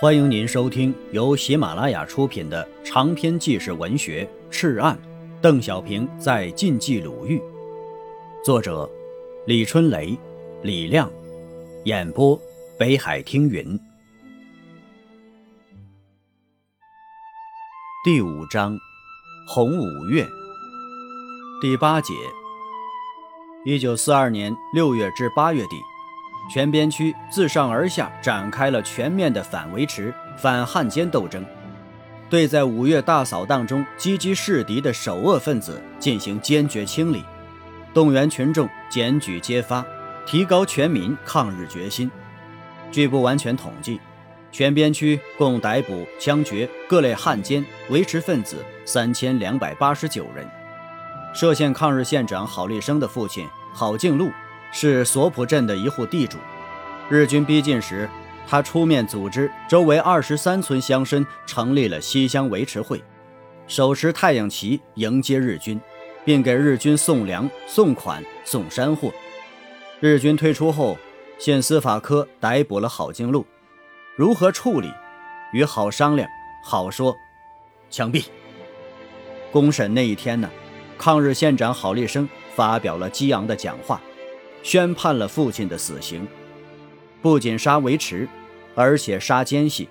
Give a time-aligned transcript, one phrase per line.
[0.00, 4.96] 欢迎您收听由喜马拉雅出品的长篇纪实文学《赤案》，
[5.40, 7.42] 邓小平在晋冀鲁豫，
[8.44, 8.88] 作者
[9.44, 10.16] 李春雷、
[10.62, 11.10] 李亮，
[11.84, 12.40] 演播
[12.78, 13.76] 北海听云。
[18.04, 18.78] 第五章，
[19.48, 20.24] 红五月，
[21.60, 22.14] 第八节，
[23.66, 25.76] 一九四二年六月至八月底。
[26.48, 31.44] 全边区自上而下展开了全面的反维持、反汉奸斗争，
[32.30, 37.22] 对在五月大扫荡中积极示敌的首恶分子进行坚决清理，
[37.92, 39.84] 动员群众检举揭发，
[40.26, 42.10] 提高全民抗日决心。
[42.90, 44.00] 据不完全统计，
[44.50, 50.48] 全边区共逮捕、枪决各类汉奸、维持分子三千两百八十九人。
[51.34, 54.30] 涉县抗日县长郝立生的父亲郝敬禄。
[54.72, 56.38] 是索普镇的一户地主。
[57.08, 58.08] 日军逼近时，
[58.46, 63.02] 他出面组织周围二十三村乡绅成立了西乡维持会，
[63.66, 65.80] 手持太阳旗迎接日军，
[66.24, 69.12] 并给日军送粮、送款、送山货。
[70.00, 70.96] 日军退出后，
[71.38, 73.46] 县司法科逮捕了郝敬禄，
[74.16, 74.92] 如何处理？
[75.52, 76.28] 与郝商量，
[76.62, 77.16] 郝说
[77.90, 78.26] ：“枪毙。”
[79.50, 80.50] 公审那一天呢，
[80.98, 83.98] 抗日县长郝立生发表了激昂的讲话。
[84.68, 86.28] 宣判了父亲的死刑，
[87.22, 88.28] 不仅杀维持，
[88.74, 89.88] 而且杀奸细。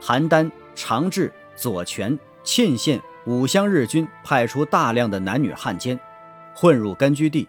[0.00, 5.98] 邯郸、长治、左权、沁县五乡日军派出大量的男女汉奸，
[6.54, 7.48] 混入根据地，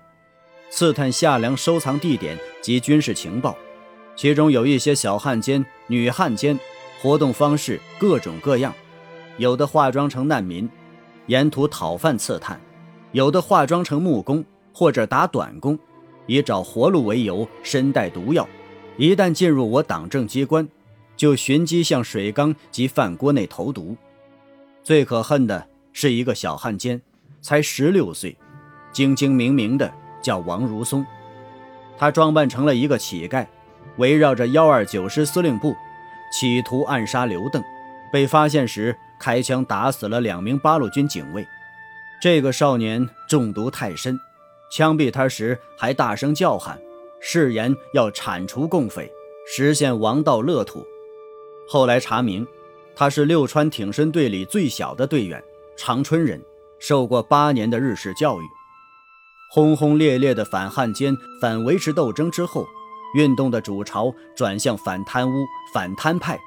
[0.72, 3.56] 刺探夏粮收藏地点及军事情报。
[4.16, 6.60] 其中有一些小汉奸、女汉奸，
[7.00, 8.74] 活动方式各种各样，
[9.38, 10.68] 有的化妆成难民，
[11.28, 12.58] 沿途讨饭刺探；
[13.12, 14.44] 有的化妆成木工
[14.74, 15.78] 或者打短工。
[16.28, 18.48] 以找活路为由，身带毒药，
[18.98, 20.68] 一旦进入我党政机关，
[21.16, 23.96] 就寻机向水缸及饭锅内投毒。
[24.84, 27.02] 最可恨的是一个小汉奸，
[27.42, 28.36] 才十六岁，
[28.92, 29.92] 精精明明的
[30.22, 31.06] 叫王如松，
[31.98, 33.46] 他装扮成了一个乞丐，
[33.98, 35.76] 围绕着幺二九师司令部，
[36.32, 37.64] 企图暗杀刘邓，
[38.12, 41.48] 被发现时开枪打死了两名八路军警卫。
[42.22, 44.20] 这个少年中毒太深。
[44.72, 46.80] 枪毙他时还大声叫喊，
[47.22, 49.12] 誓言要铲除共匪，
[49.48, 50.86] 实现王道乐土。
[51.68, 52.46] 后来查明，
[52.96, 55.42] 他是六川挺身队里最小的队员，
[55.78, 56.42] 长春人，
[56.80, 58.44] 受过八年的日式教育。
[59.52, 62.66] 轰轰烈烈的反汉奸、反维持斗争之后，
[63.16, 66.38] 运动的主潮转向反贪污、反贪派，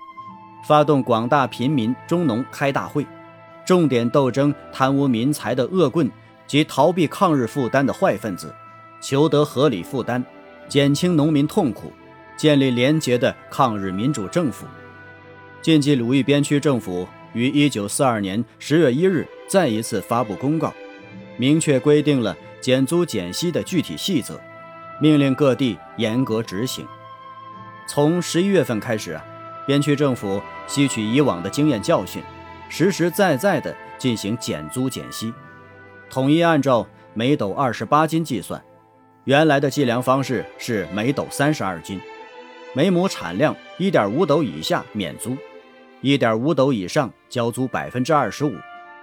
[0.66, 3.06] 发动广大平民中农开大会，
[3.64, 6.10] 重点斗争贪污民财的恶棍。
[6.48, 8.52] 及逃避抗日负担的坏分子，
[9.00, 10.24] 求得合理负担，
[10.66, 11.92] 减轻农民痛苦，
[12.36, 14.66] 建立廉洁的抗日民主政府。
[15.60, 20.72] 晋冀鲁豫边区政府于一九四二年十月一日再一次发布公告，
[21.36, 24.40] 明确规定了减租减息的具体细则，
[25.00, 26.86] 命令各地严格执行。
[27.86, 29.24] 从十一月份开始啊，
[29.66, 32.22] 边区政府吸取以往的经验教训，
[32.70, 35.32] 实实在在地进行减租减息。
[36.10, 38.62] 统一按照每斗二十八斤计算，
[39.24, 42.00] 原来的计量方式是每斗三十二斤，
[42.74, 45.36] 每亩产量一点五斗以下免租，
[46.00, 48.54] 一点五斗以上交租百分之二十五，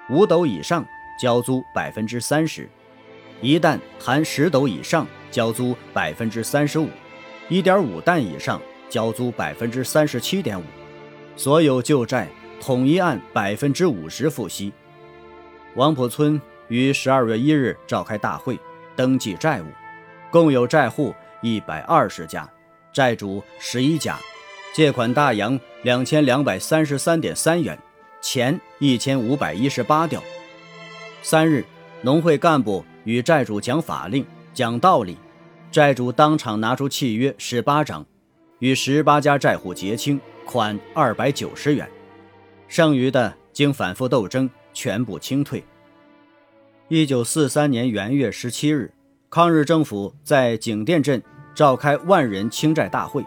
[0.09, 0.83] 五斗以上
[1.21, 2.67] 交租百分之三十，
[3.39, 6.89] 一担含十斗以上交租百分之三十五，
[7.49, 10.63] 一点五担以上交租百分之三十七点五，
[11.35, 12.27] 所有旧债
[12.59, 14.73] 统一按百分之五十付息。
[15.75, 16.41] 王浦村。
[16.67, 18.59] 于十二月一日召开大会，
[18.95, 19.65] 登记债务，
[20.31, 22.49] 共有债户一百二十家，
[22.91, 24.17] 债主十一家，
[24.73, 27.77] 借款大洋两千两百三十三点三元，
[28.21, 30.21] 钱一千五百一十八吊。
[31.21, 31.63] 三日，
[32.01, 35.17] 农会干部与债主讲法令、讲道理，
[35.71, 38.05] 债主当场拿出契约十八张，
[38.59, 41.87] 与十八家债户结清，款二百九十元，
[42.67, 45.63] 剩余的经反复斗争，全部清退。
[46.87, 48.93] 一九四三年元月十七日，
[49.31, 51.19] 抗日政府在景店镇
[51.55, 53.25] 召开万人清债大会，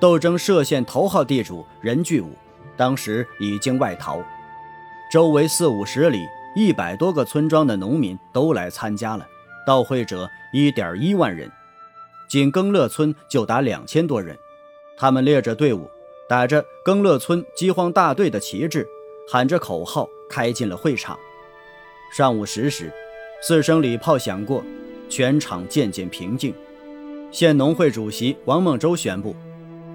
[0.00, 2.30] 斗争涉县头号地主任巨武，
[2.78, 4.24] 当时已经外逃。
[5.12, 6.24] 周围四五十里、
[6.56, 9.28] 一百多个村庄的农民都来参加了，
[9.66, 11.52] 到会者一点一万人，
[12.30, 14.34] 仅更乐村就达两千多人。
[14.96, 15.86] 他们列着队伍，
[16.26, 18.88] 打着“更乐村饥荒大队”的旗帜，
[19.30, 21.18] 喊着口号，开进了会场。
[22.10, 22.92] 上午十时，
[23.40, 24.64] 四声礼炮响过，
[25.08, 26.52] 全场渐渐平静。
[27.30, 29.34] 县农会主席王孟洲宣布：“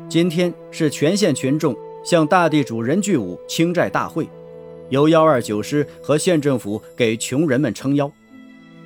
[0.07, 1.75] 今天是全县群众
[2.05, 4.29] 向大地主任巨武清债大会，
[4.89, 8.09] 由幺二九师和县政府给穷人们撑腰，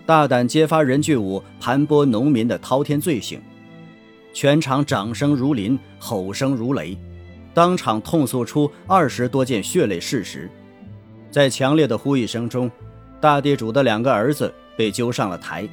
[0.08, 3.40] 大胆揭发任巨武盘剥农民的滔天罪行。
[4.34, 6.98] 全场掌声如林，吼声如雷，
[7.54, 10.50] 当场痛诉出二十多件血泪事实。
[11.30, 12.72] 在强烈的呼吁声中，
[13.20, 15.68] 大地主的两个儿子被揪上了台，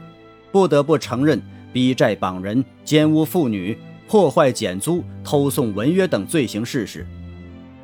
[0.50, 1.40] 不得不承认
[1.72, 3.78] 逼债绑人、奸污妇女、
[4.08, 7.06] 破坏减租、偷送文约等罪行事实。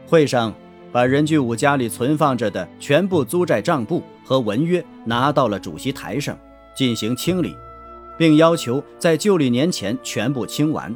[0.06, 0.52] 会上，
[0.90, 6.38] 把任巨武家里存放着的全部租债账簿和文约拿到了主席台上，
[6.74, 7.56] 进行清理。
[8.18, 10.94] 并要求在旧历年前全部清完。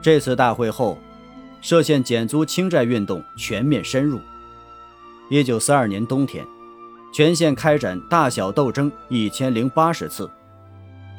[0.00, 0.98] 这次大会后，
[1.60, 4.18] 涉县减租清债运动全面深入。
[5.30, 6.44] 一九四二年冬天，
[7.14, 10.28] 全县开展大小斗争一千零八十次，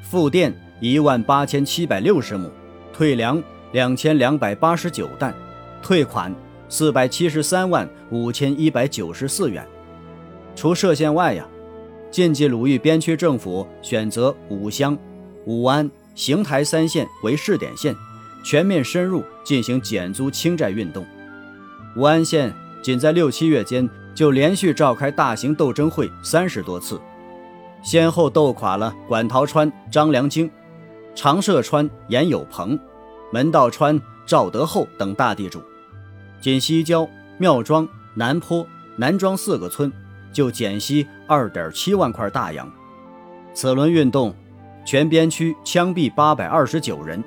[0.04, 2.52] 复电一万八千七百六十亩，
[2.92, 5.34] 退粮两千两百八十九担，
[5.82, 6.36] 退款
[6.68, 9.66] 四百七十三万五千一百九十四元。
[10.54, 11.48] 除歙县外呀。
[12.12, 14.98] 晋冀鲁豫边区政府选择武乡、
[15.46, 17.94] 武安、邢台三县为试点县，
[18.44, 21.06] 全面深入进行减租清债运动。
[21.98, 27.00] 武安县仅在六七月间就连续召开大型斗争会三十多次，
[27.84, 30.50] 先后斗垮了管陶川、张良京、
[31.14, 32.80] 长社川严有朋、
[33.32, 35.62] 门道川赵德厚等大地主。
[36.42, 37.08] 仅西郊、
[37.38, 38.66] 庙庄、南坡、
[38.96, 39.92] 南庄四个村。
[40.34, 42.70] 就减息二点七万块大洋，
[43.54, 44.36] 此轮运动，
[44.86, 47.24] 全边区枪毙八百二十九人，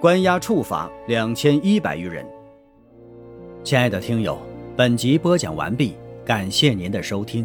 [0.00, 2.26] 关押处罚两千一百余人。
[3.62, 4.36] 亲爱的听友，
[4.78, 5.94] 本集播讲完毕，
[6.24, 7.44] 感谢您的收听。